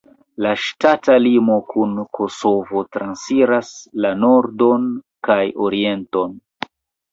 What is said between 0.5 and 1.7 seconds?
ŝtata limo